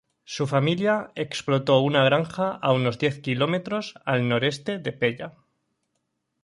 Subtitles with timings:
[0.23, 5.33] Su familia explotó una granja a unos diez kilómetros al noreste de Pella.